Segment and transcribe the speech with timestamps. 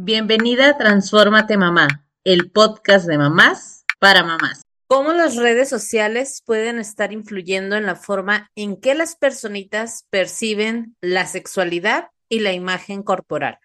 [0.00, 4.62] Bienvenida a Transfórmate Mamá, el podcast de mamás para mamás.
[4.86, 10.96] ¿Cómo las redes sociales pueden estar influyendo en la forma en que las personitas perciben
[11.00, 13.58] la sexualidad y la imagen corporal?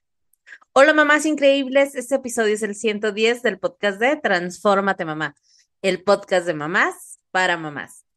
[0.73, 5.36] Hola mamás increíbles, este episodio es el 110 del podcast de Transfórmate Mamá,
[5.84, 8.08] el podcast de mamás para mamás,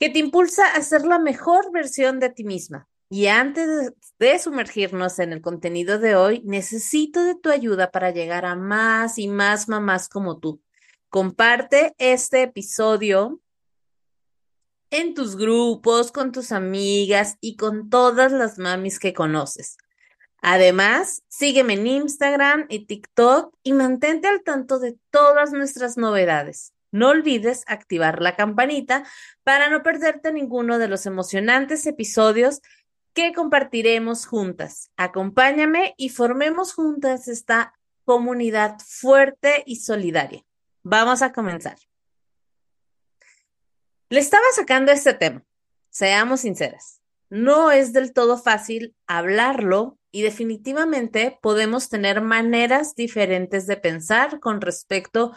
[0.00, 5.18] que te impulsa a ser la mejor versión de ti misma y antes de sumergirnos
[5.18, 9.68] en el contenido de hoy, necesito de tu ayuda para llegar a más y más
[9.68, 10.60] mamás como tú.
[11.10, 13.40] Comparte este episodio
[14.90, 19.76] en tus grupos, con tus amigas y con todas las mamis que conoces.
[20.40, 26.74] Además, sígueme en Instagram y TikTok y mantente al tanto de todas nuestras novedades.
[26.92, 29.04] No olvides activar la campanita
[29.42, 32.60] para no perderte ninguno de los emocionantes episodios
[33.14, 34.90] que compartiremos juntas.
[34.96, 40.44] Acompáñame y formemos juntas esta comunidad fuerte y solidaria.
[40.82, 41.78] Vamos a comenzar.
[44.10, 45.42] Le estaba sacando este tema,
[45.90, 47.00] seamos sinceras.
[47.30, 54.60] No es del todo fácil hablarlo y definitivamente podemos tener maneras diferentes de pensar con
[54.60, 55.32] respecto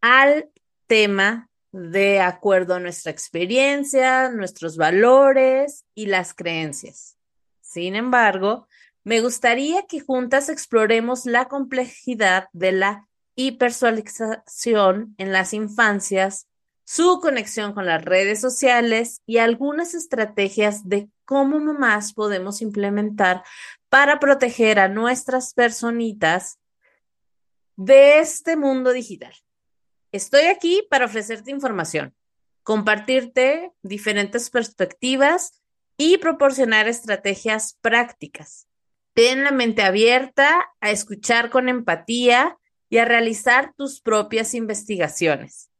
[0.00, 0.50] al
[0.86, 7.16] tema de acuerdo a nuestra experiencia, nuestros valores y las creencias.
[7.60, 8.66] Sin embargo,
[9.04, 16.48] me gustaría que juntas exploremos la complejidad de la hipersexualización en las infancias,
[16.84, 23.44] su conexión con las redes sociales y algunas estrategias de cómo más podemos implementar
[23.88, 26.58] para proteger a nuestras personitas
[27.76, 29.32] de este mundo digital.
[30.12, 32.14] Estoy aquí para ofrecerte información,
[32.64, 35.62] compartirte diferentes perspectivas
[35.96, 38.66] y proporcionar estrategias prácticas.
[39.14, 45.70] Ten la mente abierta a escuchar con empatía y a realizar tus propias investigaciones.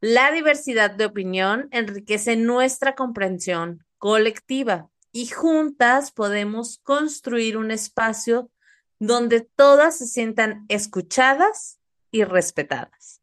[0.00, 8.50] La diversidad de opinión enriquece nuestra comprensión colectiva y juntas podemos construir un espacio
[8.98, 13.17] donde todas se sientan escuchadas y respetadas.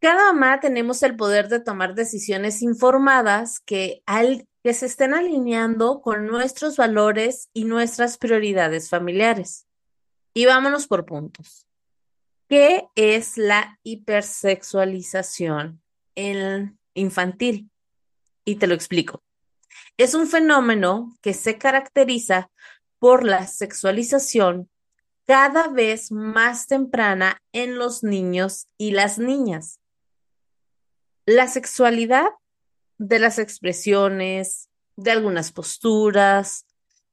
[0.00, 6.00] Cada mamá tenemos el poder de tomar decisiones informadas que, al, que se estén alineando
[6.00, 9.66] con nuestros valores y nuestras prioridades familiares.
[10.32, 11.66] Y vámonos por puntos.
[12.48, 15.82] ¿Qué es la hipersexualización
[16.94, 17.70] infantil?
[18.46, 19.22] Y te lo explico.
[19.98, 22.50] Es un fenómeno que se caracteriza
[22.98, 24.70] por la sexualización
[25.26, 29.79] cada vez más temprana en los niños y las niñas
[31.30, 32.30] la sexualidad
[32.98, 36.66] de las expresiones, de algunas posturas,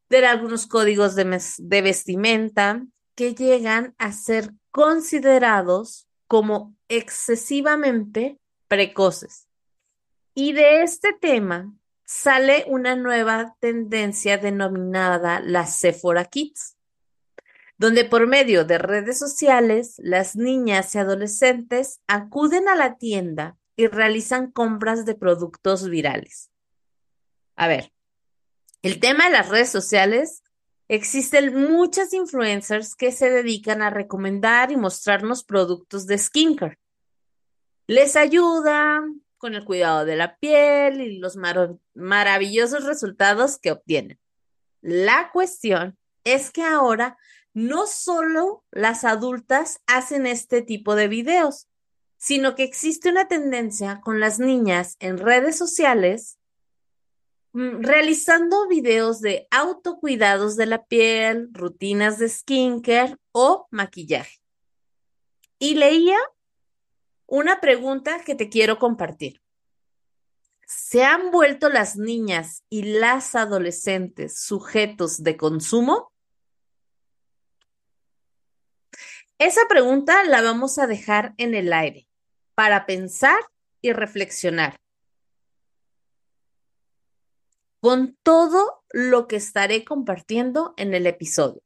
[0.10, 2.84] de algunos códigos de, vestimenta
[3.14, 9.48] que llegan a ser considerados como excesivamente precoces.
[10.34, 11.72] Y de este tema
[12.04, 16.76] sale una nueva tendencia denominada la Sephora Kids,
[17.78, 23.88] donde por medio de redes sociales las niñas y adolescentes acuden a la tienda y
[23.88, 26.52] realizan compras de productos virales.
[27.56, 27.94] A ver,
[28.82, 30.44] el tema de las redes sociales,
[30.88, 36.80] existen muchas influencers que se dedican a recomendar y mostrarnos productos de skincare.
[37.88, 39.04] Les ayuda
[39.38, 41.38] con el cuidado de la piel y los
[41.94, 44.20] maravillosos resultados que obtienen.
[44.82, 47.18] La cuestión es que ahora
[47.54, 51.67] no solo las adultas hacen este tipo de videos,
[52.18, 56.40] sino que existe una tendencia con las niñas en redes sociales
[57.54, 64.40] mm, realizando videos de autocuidados de la piel, rutinas de skincare o maquillaje.
[65.60, 66.18] Y leía
[67.28, 69.42] una pregunta que te quiero compartir.
[70.66, 76.12] ¿Se han vuelto las niñas y las adolescentes sujetos de consumo?
[79.40, 82.08] Esa pregunta la vamos a dejar en el aire
[82.58, 83.38] para pensar
[83.84, 84.82] y reflexionar.
[87.80, 91.62] Con todo lo que estaré compartiendo en el episodio.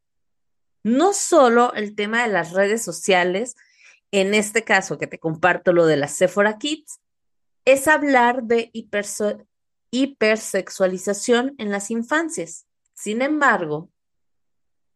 [0.83, 3.55] No solo el tema de las redes sociales,
[4.11, 6.99] en este caso que te comparto lo de la Sephora Kids,
[7.63, 8.69] es hablar de
[9.91, 12.67] hipersexualización en las infancias.
[12.93, 13.89] Sin embargo,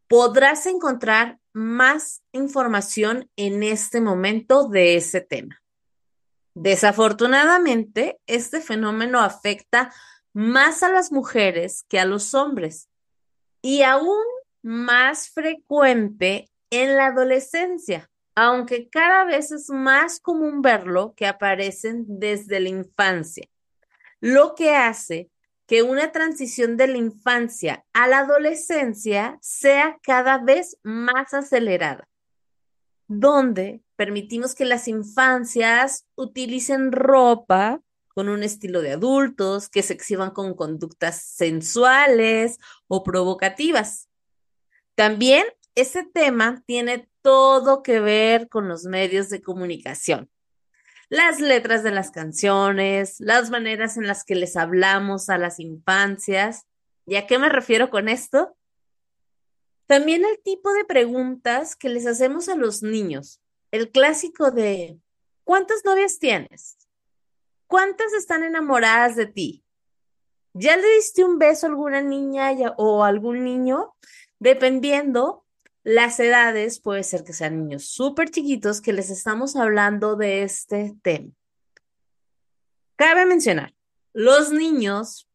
[0.10, 5.62] podrás encontrar más información en este momento de ese tema.
[6.56, 9.94] Desafortunadamente, este fenómeno afecta
[10.34, 12.90] más a las mujeres que a los hombres
[13.62, 14.24] y aún
[14.62, 22.62] más frecuente en la adolescencia, aunque cada vez es más común verlo que aparecen desde
[22.62, 23.48] la infancia,
[24.22, 25.30] lo que hace
[25.68, 32.08] que una transición de la infancia a la adolescencia sea cada vez más acelerada,
[33.08, 37.82] donde permitimos que las infancias utilicen ropa
[38.16, 44.10] con un estilo de adultos, que se exhiban con conductas sensuales o provocativas.
[44.96, 45.46] También
[45.76, 50.30] ese tema tiene todo que ver con los medios de comunicación.
[51.10, 56.66] Las letras de las canciones, las maneras en las que les hablamos a las infancias.
[57.06, 58.56] ¿Y a qué me refiero con esto?
[59.88, 63.42] También el tipo de preguntas que les hacemos a los niños.
[63.72, 65.00] El clásico de,
[65.44, 66.78] ¿cuántas novias tienes?
[67.68, 69.64] ¿Cuántas están enamoradas de ti?
[70.54, 73.94] ¿Ya le diste un beso a alguna niña o algún niño?
[74.40, 75.46] Dependiendo
[75.84, 80.96] las edades, puede ser que sean niños súper chiquitos que les estamos hablando de este
[81.04, 81.32] tema.
[82.96, 83.74] Cabe mencionar,
[84.14, 85.28] los niños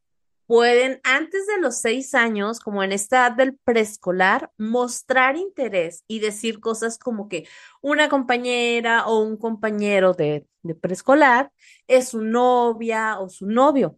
[0.50, 6.18] pueden antes de los seis años, como en esta edad del preescolar, mostrar interés y
[6.18, 7.46] decir cosas como que
[7.82, 11.52] una compañera o un compañero de, de preescolar
[11.86, 13.96] es su novia o su novio.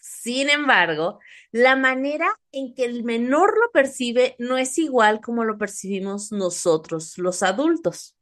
[0.00, 1.18] Sin embargo,
[1.52, 7.18] la manera en que el menor lo percibe no es igual como lo percibimos nosotros,
[7.18, 8.16] los adultos.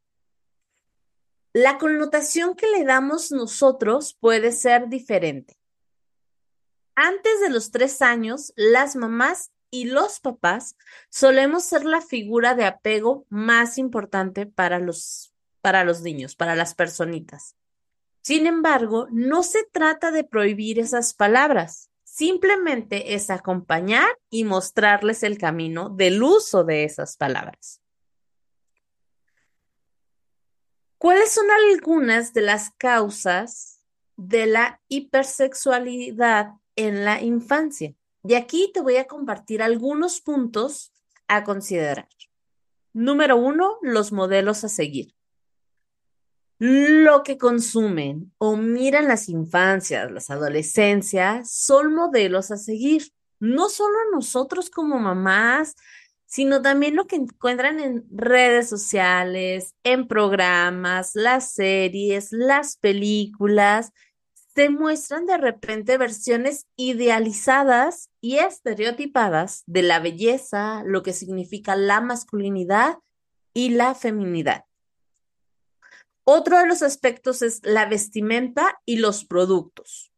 [1.52, 5.56] La connotación que le damos nosotros puede ser diferente.
[6.96, 10.76] Antes de los tres años, las mamás y los papás
[11.11, 16.75] solemos ser la figura de apego más importante para los, para los niños, para las
[16.75, 17.56] personitas.
[18.23, 25.37] Sin embargo, no se trata de prohibir esas palabras, simplemente es acompañar y mostrarles el
[25.37, 27.82] camino del uso de esas palabras.
[30.99, 33.81] ¿Cuáles son algunas de las causas
[34.17, 37.94] de la hipersexualidad en la infancia?
[38.22, 40.92] Y aquí te voy a compartir algunos puntos
[41.28, 42.08] a considerar.
[42.92, 45.14] Número uno, los modelos a seguir
[46.58, 53.12] lo que consumen o miran las infancias, las adolescencias, son modelos a seguir.
[53.40, 55.74] No solo nosotros como mamás,
[56.24, 63.92] sino también lo que encuentran en redes sociales, en programas, las series, las películas,
[64.54, 72.00] se muestran de repente versiones idealizadas y estereotipadas de la belleza, lo que significa la
[72.00, 72.98] masculinidad
[73.52, 74.64] y la feminidad.
[76.24, 80.12] Otro de los aspectos es la vestimenta y los productos.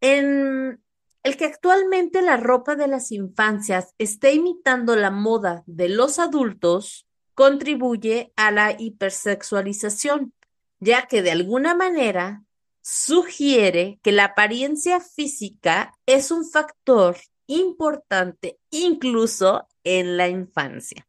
[0.00, 0.82] En
[1.22, 7.06] el que actualmente la ropa de las infancias esté imitando la moda de los adultos
[7.34, 10.34] contribuye a la hipersexualización,
[10.80, 12.44] ya que de alguna manera
[12.80, 17.16] sugiere que la apariencia física es un factor
[17.46, 21.06] importante incluso en la infancia.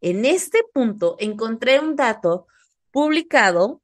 [0.00, 2.46] En este punto encontré un dato
[2.90, 3.82] publicado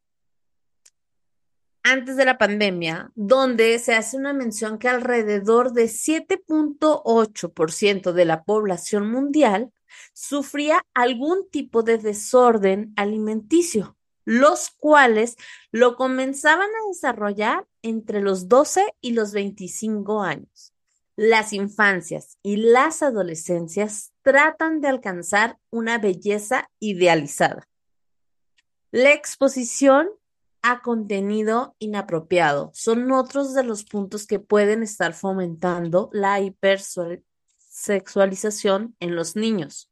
[1.83, 8.43] antes de la pandemia, donde se hace una mención que alrededor de 7.8% de la
[8.43, 9.71] población mundial
[10.13, 13.96] sufría algún tipo de desorden alimenticio,
[14.27, 15.37] los cuales
[15.71, 20.75] lo comenzaban a desarrollar entre los 12 y los 25 años.
[21.17, 27.67] Las infancias y las adolescencias tratan de alcanzar una belleza idealizada
[28.97, 30.09] la exposición
[30.63, 39.15] a contenido inapropiado son otros de los puntos que pueden estar fomentando la hipersexualización en
[39.15, 39.91] los niños.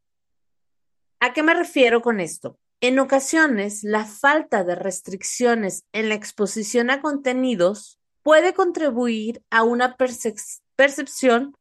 [1.21, 2.59] ¿A qué me refiero con esto?
[2.87, 9.97] En ocasiones, la falta de restricciones en la exposición a contenidos puede contribuir a una
[9.97, 11.57] percepción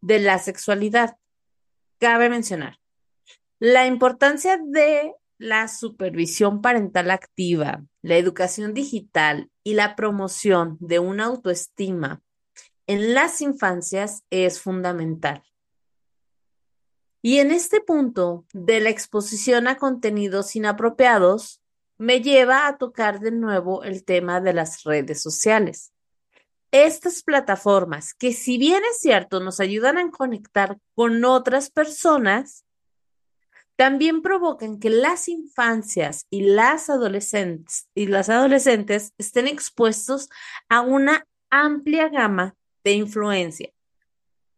[0.00, 1.18] de la sexualidad.
[1.98, 2.78] Cabe mencionar
[3.58, 11.26] la importancia de la supervisión parental activa, la educación digital y la promoción de una
[11.26, 12.22] autoestima
[12.86, 15.42] en las infancias es fundamental.
[17.22, 21.62] Y en este punto de la exposición a contenidos inapropiados,
[21.96, 25.92] me lleva a tocar de nuevo el tema de las redes sociales.
[26.72, 32.64] Estas plataformas, que si bien es cierto, nos ayudan a conectar con otras personas,
[33.76, 40.28] también provocan que las infancias y las adolescentes y las adolescentes estén expuestos
[40.68, 43.72] a una amplia gama de influencia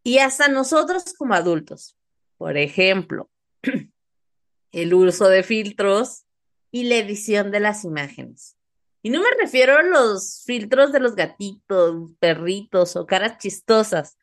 [0.02, 1.96] y hasta nosotros como adultos.
[2.44, 3.30] Por ejemplo,
[4.72, 6.26] el uso de filtros
[6.70, 8.58] y la edición de las imágenes.
[9.00, 14.18] Y no me refiero a los filtros de los gatitos, perritos o caras chistosas,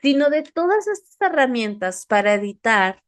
[0.00, 3.02] sino de todas estas herramientas para editar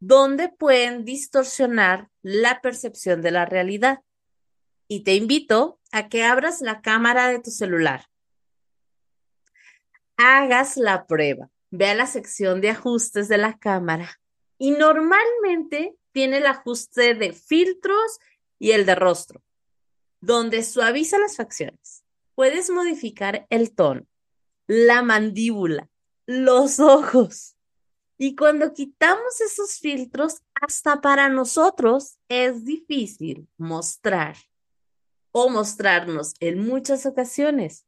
[0.00, 4.00] donde pueden distorsionar la percepción de la realidad.
[4.88, 8.06] Y te invito a que abras la cámara de tu celular.
[10.16, 11.48] Hagas la prueba.
[11.70, 14.20] Ve a la sección de ajustes de la cámara
[14.58, 18.18] y normalmente tiene el ajuste de filtros
[18.58, 19.42] y el de rostro,
[20.20, 22.04] donde suaviza las facciones.
[22.34, 24.06] Puedes modificar el tono,
[24.66, 25.88] la mandíbula,
[26.26, 27.56] los ojos.
[28.18, 34.36] Y cuando quitamos esos filtros, hasta para nosotros es difícil mostrar
[35.32, 37.84] o mostrarnos en muchas ocasiones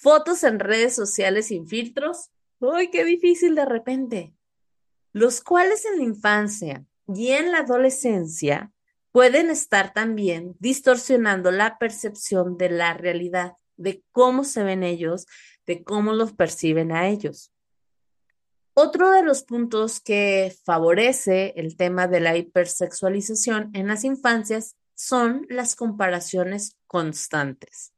[0.00, 2.30] fotos en redes sociales sin filtros.
[2.60, 4.34] ¡Ay, qué difícil de repente!
[5.12, 8.72] Los cuales en la infancia y en la adolescencia
[9.12, 15.26] pueden estar también distorsionando la percepción de la realidad, de cómo se ven ellos,
[15.66, 17.52] de cómo los perciben a ellos.
[18.74, 25.46] Otro de los puntos que favorece el tema de la hipersexualización en las infancias son
[25.48, 27.92] las comparaciones constantes.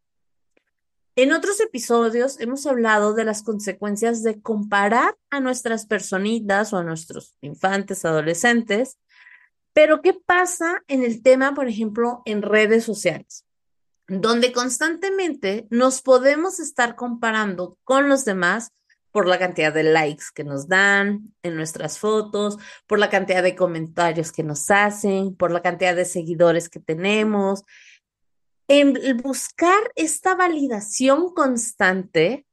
[1.15, 6.85] En otros episodios hemos hablado de las consecuencias de comparar a nuestras personitas o a
[6.85, 8.99] nuestros infantes, adolescentes,
[9.75, 13.45] pero ¿qué pasa en el tema, por ejemplo, en redes sociales?
[14.09, 18.73] Donde constantemente nos podemos estar comparando con los demás
[19.11, 23.55] por la cantidad de likes que nos dan en nuestras fotos, por la cantidad de
[23.55, 27.65] comentarios que nos hacen, por la cantidad de seguidores que tenemos.
[28.75, 32.47] En buscar esta validación constante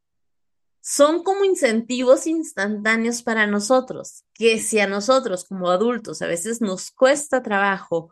[0.81, 6.91] son como incentivos instantáneos para nosotros, que si a nosotros como adultos a veces nos
[6.91, 8.11] cuesta trabajo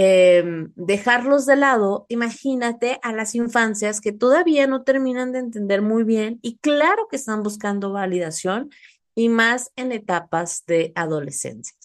[0.00, 6.04] Em, dejarlos de lado, imagínate a las infancias que todavía no terminan de entender muy
[6.04, 8.70] bien y claro que están buscando validación
[9.16, 11.76] y más en etapas de adolescencia.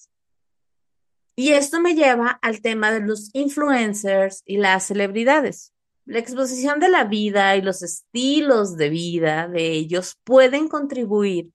[1.35, 5.73] Y esto me lleva al tema de los influencers y las celebridades.
[6.05, 11.49] La exposición de la vida y los estilos de vida de ellos pueden contribuir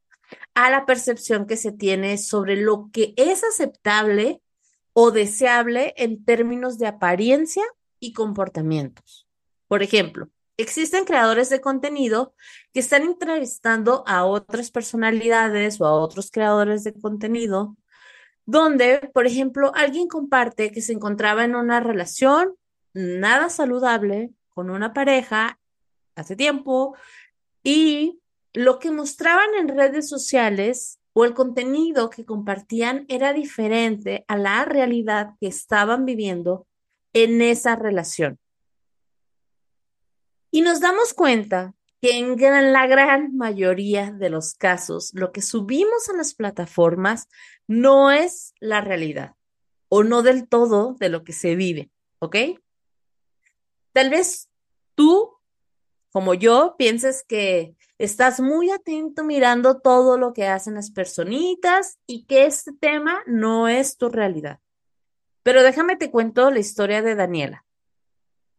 [0.55, 4.41] a la percepción que se tiene sobre lo que es aceptable
[4.93, 7.63] o deseable en términos de apariencia
[8.01, 9.29] y comportamientos.
[9.69, 12.35] Por ejemplo, existen creadores de contenido
[12.73, 17.77] que están entrevistando a otras personalidades o a otros creadores de contenido,
[18.49, 22.55] donde, por ejemplo, alguien comparte que se encontraba en una relación
[22.95, 25.59] nada saludable con una pareja
[26.17, 26.97] hace tiempo
[27.63, 28.23] y
[28.55, 34.65] lo que mostraban en redes sociales o el contenido que compartían era diferente a la
[34.65, 36.67] realidad que estaban viviendo
[37.13, 38.39] en esa relación.
[40.51, 46.09] Y nos damos cuenta que en la gran mayoría de los casos lo que subimos
[46.09, 47.29] a las plataformas
[47.67, 49.35] no es la realidad
[49.89, 51.91] o no del todo de lo que se vive,
[52.21, 52.37] ¿ok?
[53.93, 54.49] Tal vez
[54.95, 55.35] tú,
[56.13, 62.27] como yo, pienses que estás muy atento mirando todo lo que hacen las personitas y
[62.27, 64.61] que este tema no es tu realidad.
[65.43, 67.65] Pero déjame te cuento la historia de Daniela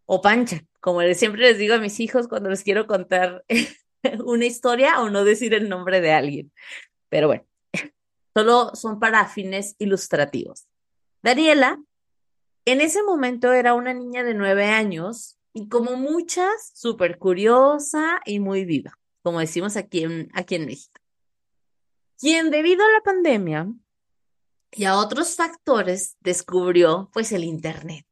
[0.09, 3.45] o Pancha, como siempre les digo a mis hijos cuando les quiero contar
[4.25, 6.51] una historia o no decir el nombre de alguien.
[7.09, 7.45] Pero bueno,
[8.33, 10.67] solo son para fines ilustrativos.
[11.21, 11.81] Daniela
[12.65, 18.39] en ese momento era una niña de nueve años y como muchas, súper curiosa y
[18.39, 20.99] muy viva como decimos aquí en, aquí en México,
[22.17, 23.71] quien debido a la pandemia
[24.71, 28.05] y a otros factores descubrió pues el Internet.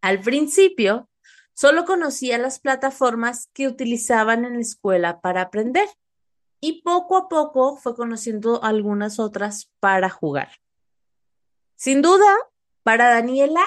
[0.00, 1.08] Al principio,
[1.54, 5.88] solo conocía las plataformas que utilizaban en la escuela para aprender
[6.60, 10.50] y poco a poco fue conociendo algunas otras para jugar.
[11.76, 12.36] Sin duda,
[12.82, 13.62] para Daniela,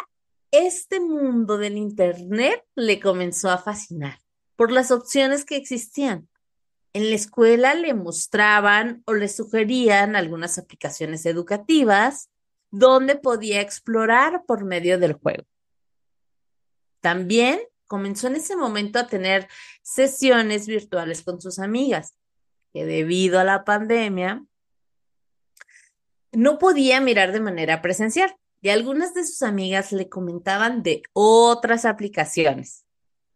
[0.52, 4.20] este mundo del Internet le comenzó a fascinar
[4.56, 6.30] por las opciones que existían
[6.96, 12.30] en la escuela le mostraban o le sugerían algunas aplicaciones educativas
[12.72, 15.44] donde podía explorar por medio del juego.
[17.02, 19.48] También comenzó en ese momento a tener
[19.82, 22.18] sesiones virtuales con sus amigas,
[22.74, 24.46] que debido a la pandemia
[26.32, 31.86] no podía mirar de manera presencial y algunas de sus amigas le comentaban de otras
[31.86, 32.86] aplicaciones,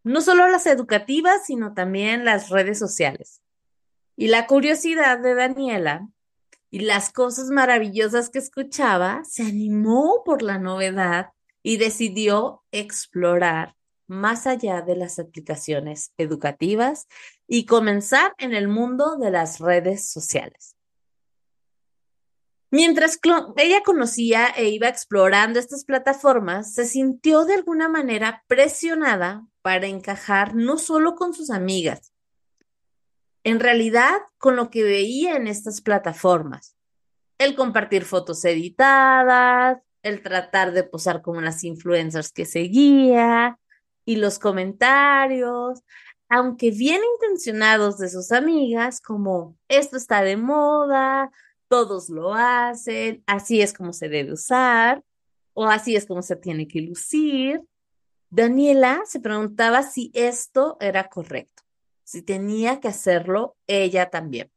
[0.02, 3.40] no solo las educativas, sino también las redes sociales.
[4.16, 6.08] Y la curiosidad de Daniela
[6.70, 13.74] y las cosas maravillosas que escuchaba, se animó por la novedad y decidió explorar
[14.10, 17.06] más allá de las aplicaciones educativas
[17.46, 20.76] y comenzar en el mundo de las redes sociales.
[22.72, 23.20] Mientras
[23.56, 30.56] ella conocía e iba explorando estas plataformas, se sintió de alguna manera presionada para encajar
[30.56, 32.12] no solo con sus amigas,
[33.44, 36.76] en realidad con lo que veía en estas plataformas.
[37.38, 43.59] El compartir fotos editadas, el tratar de posar como las influencers que seguía
[44.10, 45.84] y los comentarios,
[46.28, 51.30] aunque bien intencionados de sus amigas, como esto está de moda,
[51.68, 55.04] todos lo hacen, así es como se debe usar
[55.54, 57.62] o así es como se tiene que lucir.
[58.30, 61.62] Daniela se preguntaba si esto era correcto,
[62.02, 64.50] si tenía que hacerlo ella también.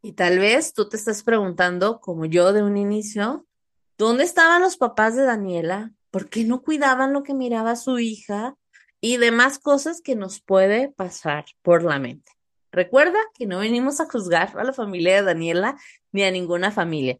[0.00, 3.48] Y tal vez tú te estás preguntando, como yo de un inicio,
[3.98, 5.92] ¿dónde estaban los papás de Daniela?
[6.14, 8.56] ¿Por qué no cuidaban lo que miraba su hija?
[9.00, 12.30] Y demás cosas que nos puede pasar por la mente.
[12.70, 15.76] Recuerda que no venimos a juzgar a la familia de Daniela
[16.12, 17.18] ni a ninguna familia.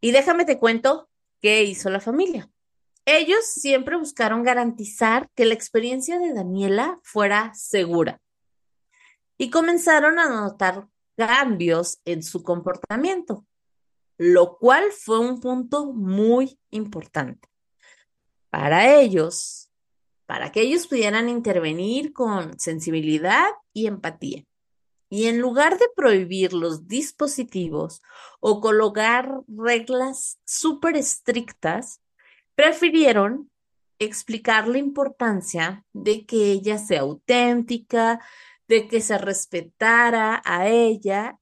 [0.00, 1.08] Y déjame te cuento
[1.40, 2.50] qué hizo la familia.
[3.04, 8.20] Ellos siempre buscaron garantizar que la experiencia de Daniela fuera segura
[9.38, 13.46] y comenzaron a notar cambios en su comportamiento,
[14.18, 17.49] lo cual fue un punto muy importante.
[18.50, 19.70] Para ellos,
[20.26, 24.44] para que ellos pudieran intervenir con sensibilidad y empatía.
[25.08, 28.00] Y en lugar de prohibir los dispositivos
[28.38, 32.00] o colocar reglas súper estrictas,
[32.54, 33.50] prefirieron
[33.98, 38.20] explicar la importancia de que ella sea auténtica,
[38.68, 41.38] de que se respetara a ella.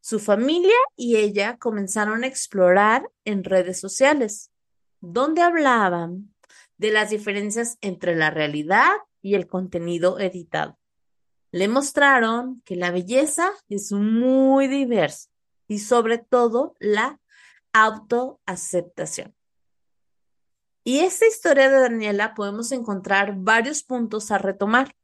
[0.00, 4.50] Su familia y ella comenzaron a explorar en redes sociales,
[5.00, 6.34] donde hablaban
[6.76, 10.78] de las diferencias entre la realidad y el contenido editado.
[11.50, 15.30] Le mostraron que la belleza es muy diversa
[15.66, 17.20] y sobre todo la
[17.72, 19.34] autoaceptación.
[20.84, 24.94] Y esta historia de Daniela podemos encontrar varios puntos a retomar,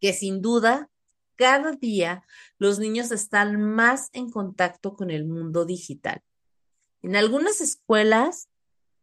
[0.00, 0.90] que sin duda
[1.36, 2.24] cada día
[2.58, 6.20] los niños están más en contacto con el mundo digital.
[7.00, 8.48] En algunas escuelas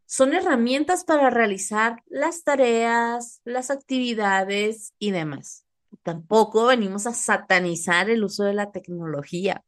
[0.06, 5.66] son herramientas para realizar las tareas, las actividades y demás.
[6.04, 9.64] Tampoco venimos a satanizar el uso de la tecnología.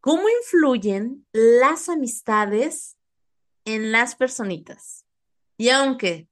[0.00, 2.96] ¿Cómo influyen las amistades
[3.64, 5.04] en las personitas?
[5.58, 6.28] Y aunque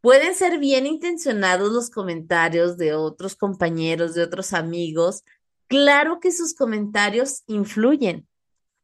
[0.00, 5.22] pueden ser bien intencionados los comentarios de otros compañeros, de otros amigos,
[5.68, 8.26] claro que sus comentarios influyen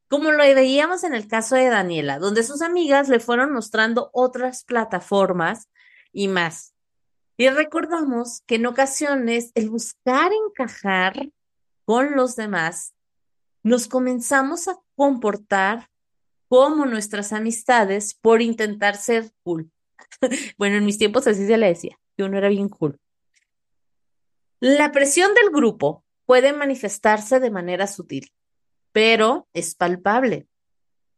[0.08, 4.64] como lo veíamos en el caso de Daniela, donde sus amigas le fueron mostrando otras
[4.64, 5.68] plataformas
[6.12, 6.74] y más.
[7.36, 11.30] Y recordamos que en ocasiones el buscar encajar
[11.84, 12.94] con los demás,
[13.62, 15.88] nos comenzamos a comportar
[16.48, 19.70] como nuestras amistades por intentar ser cool.
[20.58, 22.98] bueno, en mis tiempos así se le decía, que uno era bien cool.
[24.60, 28.32] La presión del grupo puede manifestarse de manera sutil
[28.92, 30.48] pero es palpable.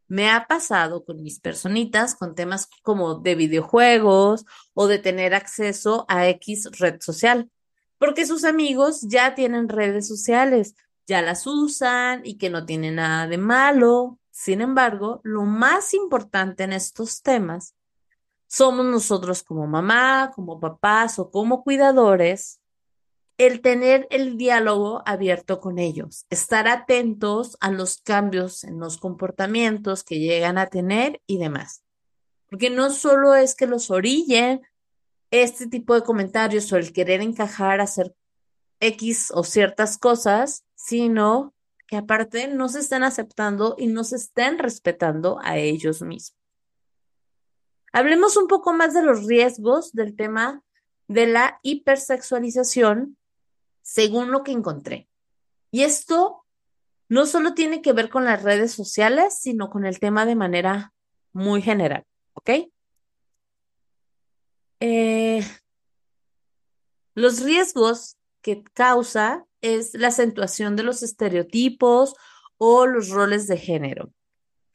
[0.09, 6.05] Me ha pasado con mis personitas con temas como de videojuegos o de tener acceso
[6.09, 7.51] a X red social,
[7.99, 10.75] porque sus amigos ya tienen redes sociales,
[11.07, 14.19] ya las usan y que no tiene nada de malo.
[14.31, 17.75] Sin embargo, lo más importante en estos temas
[18.49, 22.60] somos nosotros como mamá, como papás o como cuidadores
[23.41, 30.05] el tener el diálogo abierto con ellos, estar atentos a los cambios en los comportamientos
[30.05, 31.83] que llegan a tener y demás.
[32.51, 34.61] Porque no solo es que los orille
[35.31, 38.15] este tipo de comentarios o el querer encajar, hacer
[38.79, 41.55] X o ciertas cosas, sino
[41.87, 46.39] que aparte no se estén aceptando y no se estén respetando a ellos mismos.
[47.91, 50.63] Hablemos un poco más de los riesgos del tema
[51.09, 53.17] de la hipersexualización
[53.83, 55.09] según lo que encontré.
[55.71, 56.45] Y esto
[57.09, 60.93] no solo tiene que ver con las redes sociales, sino con el tema de manera
[61.33, 62.51] muy general, ¿ok?
[64.81, 65.45] Eh,
[67.15, 72.15] los riesgos que causa es la acentuación de los estereotipos
[72.57, 74.13] o los roles de género.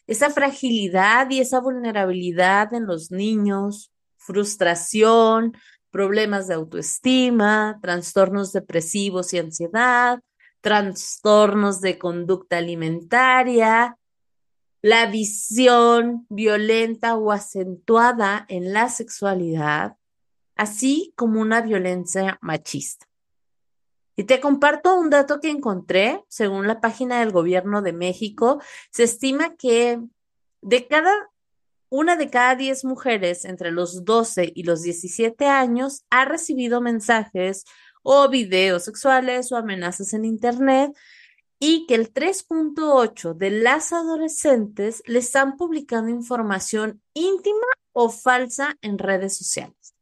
[0.07, 5.57] Esa fragilidad y esa vulnerabilidad en los niños, frustración,
[5.95, 10.19] problemas de autoestima, trastornos depresivos y ansiedad,
[10.59, 13.97] trastornos de conducta alimentaria,
[14.81, 19.95] la visión violenta o acentuada en la sexualidad,
[20.57, 23.05] así como una violencia machista.
[24.17, 29.03] Y te comparto un dato que encontré, según la página del Gobierno de México, se
[29.03, 30.01] estima que
[30.59, 31.29] de cada
[31.89, 37.65] una de cada diez mujeres entre los 12 y los 17 años ha recibido mensajes
[38.03, 40.91] o videos sexuales o amenazas en Internet
[41.59, 48.97] y que el 3.8 de las adolescentes les han publicado información íntima o falsa en
[48.97, 49.95] redes sociales.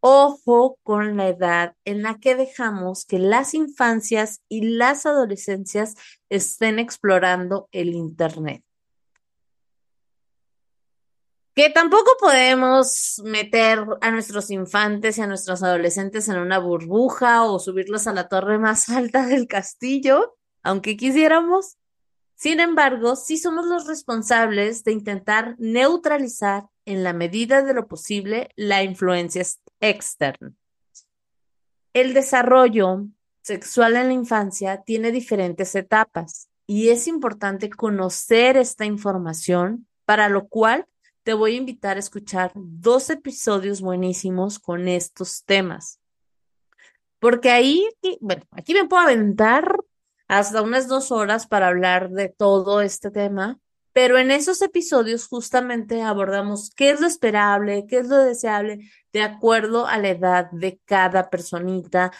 [0.00, 5.94] Ojo con la edad en la que dejamos que las infancias y las adolescencias
[6.28, 8.65] estén explorando el Internet
[11.56, 17.58] que tampoco podemos meter a nuestros infantes y a nuestros adolescentes en una burbuja o
[17.58, 21.78] subirlos a la torre más alta del castillo, aunque quisiéramos.
[22.34, 28.50] Sin embargo, sí somos los responsables de intentar neutralizar en la medida de lo posible
[28.56, 29.42] la influencia
[29.80, 30.52] externa.
[31.94, 33.06] El desarrollo
[33.40, 40.48] sexual en la infancia tiene diferentes etapas y es importante conocer esta información, para lo
[40.48, 40.86] cual
[41.26, 45.98] te voy a invitar a escuchar dos episodios buenísimos con estos temas.
[47.18, 47.84] Porque ahí,
[48.20, 49.76] bueno, aquí me puedo aventar
[50.28, 53.58] hasta unas dos horas para hablar de todo este tema,
[53.92, 59.22] pero en esos episodios justamente abordamos qué es lo esperable, qué es lo deseable, de
[59.22, 62.12] acuerdo a la edad de cada personita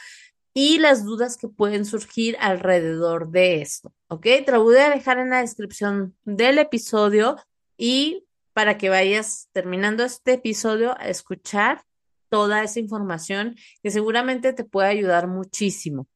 [0.52, 3.92] y las dudas que pueden surgir alrededor de esto.
[4.08, 4.22] ¿Ok?
[4.44, 7.36] Te lo voy a dejar en la descripción del episodio
[7.78, 8.25] y
[8.56, 11.84] para que vayas terminando este episodio a escuchar
[12.30, 16.08] toda esa información que seguramente te puede ayudar muchísimo.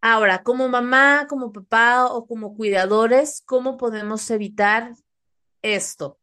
[0.00, 4.96] Ahora, como mamá, como papá o como cuidadores, ¿cómo podemos evitar
[5.62, 6.18] esto?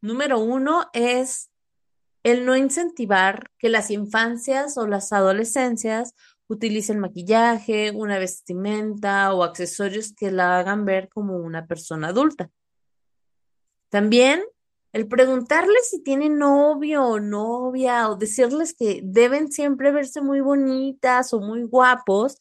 [0.00, 1.50] Número uno es
[2.22, 6.14] el no incentivar que las infancias o las adolescencias
[6.46, 12.50] utilicen maquillaje, una vestimenta o accesorios que la hagan ver como una persona adulta.
[13.96, 14.44] También
[14.92, 21.32] el preguntarles si tienen novio o novia o decirles que deben siempre verse muy bonitas
[21.32, 22.36] o muy guapos,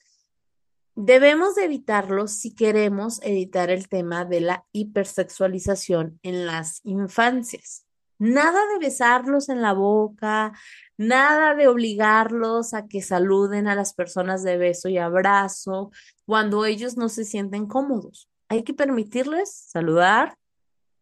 [0.96, 7.86] debemos de evitarlo si queremos evitar el tema de la hipersexualización en las infancias.
[8.20, 10.52] Nada de besarlos en la boca,
[10.98, 15.90] nada de obligarlos a que saluden a las personas de beso y abrazo
[16.26, 18.30] cuando ellos no se sienten cómodos.
[18.50, 20.38] Hay que permitirles saludar,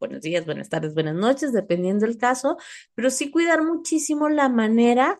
[0.03, 2.57] buenos días, buenas tardes, buenas noches, dependiendo del caso,
[2.93, 5.17] pero sí cuidar muchísimo la manera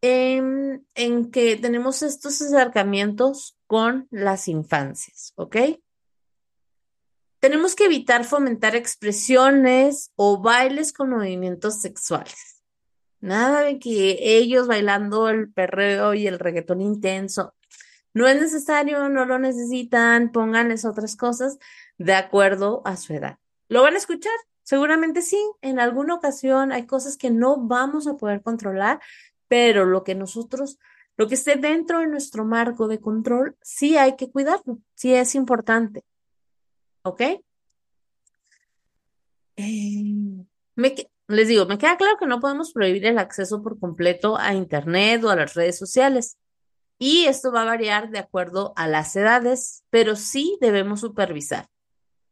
[0.00, 0.86] en,
[1.30, 5.56] que tenemos estos acercamientos con las infancias, ¿ok?
[7.38, 12.62] Tenemos que evitar fomentar expresiones o bailes con movimientos sexuales.
[13.20, 17.54] Nada de que ellos bailando el perreo y el reggaetón intenso.
[18.14, 21.58] No es necesario, no lo necesitan, pónganles otras cosas
[21.98, 23.38] de acuerdo a su edad.
[23.68, 24.32] ¿Lo van a escuchar?
[24.62, 29.00] Seguramente sí, en alguna ocasión hay cosas que no vamos a poder controlar,
[29.46, 30.78] pero lo que nosotros,
[31.16, 35.34] lo que esté dentro de nuestro marco de control, sí hay que cuidarlo, sí es
[35.34, 36.04] importante.
[37.02, 37.22] ¿Ok?
[39.56, 40.46] Eh,
[41.28, 45.24] les digo, me queda claro que no podemos prohibir el acceso por completo a Internet
[45.24, 46.38] o a las redes sociales.
[46.98, 51.68] Y esto va a variar de acuerdo a las edades, pero sí debemos supervisar.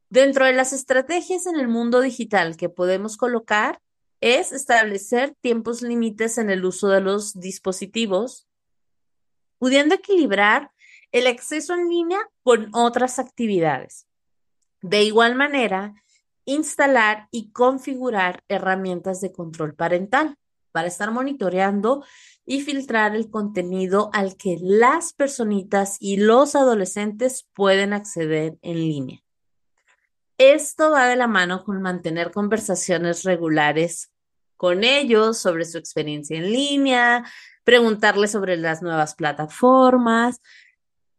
[0.08, 3.80] Dentro de las estrategias en el mundo digital que podemos colocar
[4.20, 8.46] es establecer tiempos límites en el uso de los dispositivos,
[9.58, 10.70] pudiendo equilibrar
[11.10, 14.06] el acceso en línea con otras actividades.
[14.80, 15.94] De igual manera,
[16.44, 20.36] instalar y configurar herramientas de control parental
[20.70, 22.04] para estar monitoreando
[22.44, 29.25] y filtrar el contenido al que las personitas y los adolescentes pueden acceder en línea.
[30.38, 34.10] Esto va de la mano con mantener conversaciones regulares
[34.56, 37.24] con ellos sobre su experiencia en línea,
[37.64, 40.40] preguntarles sobre las nuevas plataformas,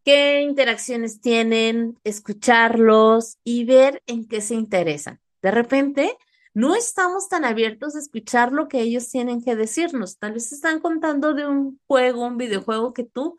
[0.04, 5.20] qué interacciones tienen, escucharlos y ver en qué se interesan.
[5.42, 6.18] De repente,
[6.54, 10.18] no estamos tan abiertos a escuchar lo que ellos tienen que decirnos.
[10.18, 13.38] Tal vez están contando de un juego, un videojuego que tú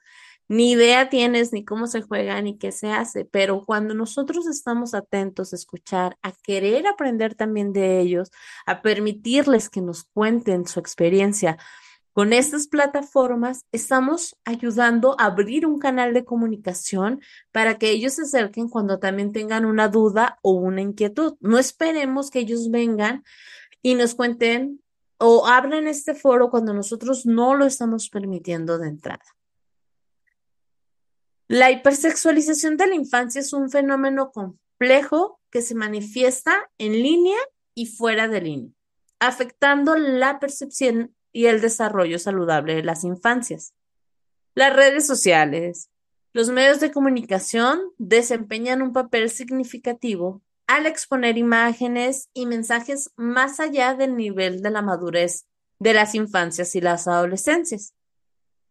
[0.49, 4.95] ni idea tienes ni cómo se juega ni qué se hace, pero cuando nosotros estamos
[4.95, 8.31] atentos a escuchar, a querer aprender también de ellos,
[8.67, 11.59] a permitirles que nos cuenten su experiencia,
[12.19, 17.21] con estas plataformas estamos ayudando a abrir un canal de comunicación
[17.53, 21.37] para que ellos se acerquen cuando también tengan una duda o una inquietud.
[21.39, 23.23] No esperemos que ellos vengan
[23.83, 24.83] y nos cuenten
[25.19, 29.23] o abran este foro cuando nosotros no lo estamos permitiendo de entrada.
[31.51, 37.39] La hipersexualización de la infancia es un fenómeno complejo que se manifiesta en línea
[37.75, 38.73] y fuera de línea,
[39.19, 43.73] afectando la percepción y el desarrollo saludable de las infancias.
[44.55, 45.89] Las redes sociales,
[46.35, 53.95] los medios de comunicación desempeñan un papel significativo al exponer imágenes y mensajes más allá
[53.95, 55.47] del nivel de la madurez
[55.79, 57.95] de las infancias y las adolescencias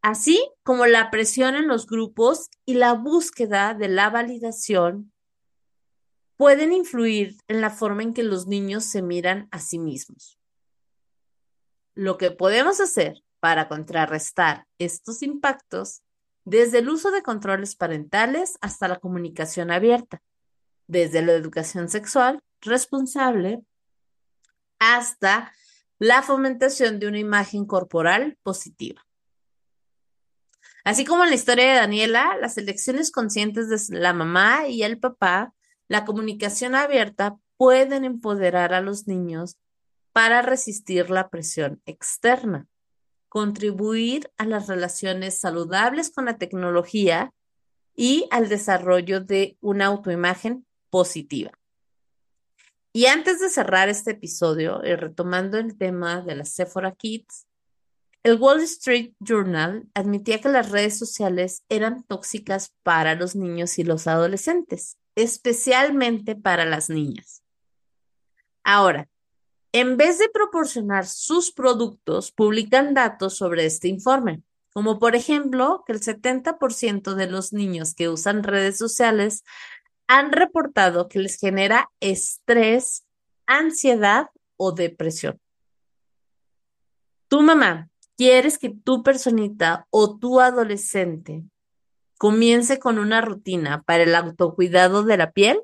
[0.02, 5.12] así como la presión en los grupos y la búsqueda de la validación
[6.38, 10.40] pueden influir en la forma en que los niños se miran a sí mismos.
[11.96, 16.04] Lo que podemos hacer para contrarrestar estos impactos,
[16.46, 20.22] desde el uso de controles parentales hasta la comunicación abierta,
[20.88, 23.62] desde la educación sexual responsable
[24.80, 25.52] hasta
[26.00, 29.07] la fomentación de una imagen corporal positiva.
[30.88, 34.98] Así como en la historia de Daniela, las elecciones conscientes de la mamá y el
[34.98, 35.54] papá,
[35.90, 39.58] la comunicación abierta pueden empoderar a los niños
[40.14, 42.68] para resistir la presión externa,
[43.28, 47.34] contribuir a las relaciones saludables con la tecnología
[47.94, 51.52] y al desarrollo de una autoimagen positiva.
[52.94, 57.47] Y antes de cerrar este episodio, y retomando el tema de las Sephora Kids,
[58.24, 63.84] el Wall Street Journal admitía que las redes sociales eran tóxicas para los niños y
[63.84, 67.44] los adolescentes, especialmente para las niñas.
[68.64, 69.08] Ahora,
[69.72, 74.42] en vez de proporcionar sus productos, publican datos sobre este informe,
[74.74, 79.44] como por ejemplo que el 70% de los niños que usan redes sociales
[80.08, 83.06] han reportado que les genera estrés,
[83.46, 85.40] ansiedad o depresión.
[87.28, 91.44] Tu mamá quieres que tu personita o tu adolescente
[92.18, 95.62] comience con una rutina para el autocuidado de la piel,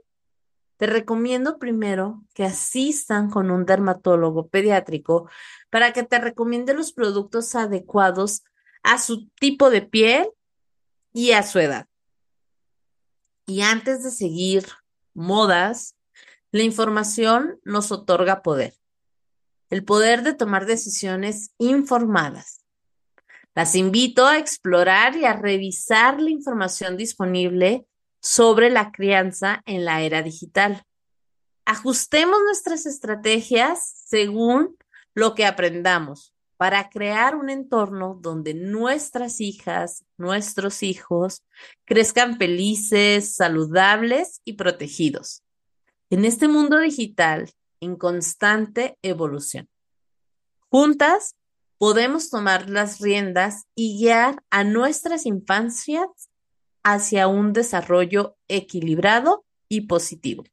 [0.77, 5.29] te recomiendo primero que asistan con un dermatólogo pediátrico
[5.69, 8.43] para que te recomiende los productos adecuados
[8.83, 10.29] a su tipo de piel
[11.11, 11.87] y a su edad.
[13.45, 14.65] Y antes de seguir
[15.13, 15.95] modas,
[16.51, 18.73] la información nos otorga poder
[19.73, 22.61] el poder de tomar decisiones informadas.
[23.55, 27.87] Las invito a explorar y a revisar la información disponible
[28.21, 30.83] sobre la crianza en la era digital.
[31.65, 34.77] Ajustemos nuestras estrategias según
[35.15, 41.41] lo que aprendamos para crear un entorno donde nuestras hijas, nuestros hijos
[41.85, 45.41] crezcan felices, saludables y protegidos.
[46.11, 47.49] En este mundo digital
[47.83, 49.67] en constante evolución.
[50.69, 51.35] Juntas
[51.77, 56.07] podemos tomar las riendas y guiar a nuestras infancias
[56.83, 60.43] hacia un desarrollo equilibrado y positivo.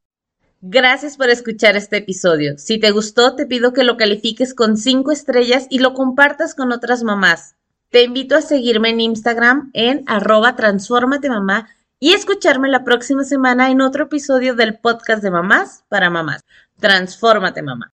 [0.60, 2.58] Gracias por escuchar este episodio.
[2.58, 6.70] Si te gustó, te pido que lo califiques con cinco estrellas y lo compartas con
[6.72, 7.56] otras mamás.
[7.88, 10.54] Te invito a seguirme en Instagram en arroba
[11.28, 16.44] mamá y escucharme la próxima semana en otro episodio del podcast de mamás para mamás.
[16.80, 17.92] Transfórmate, mamá.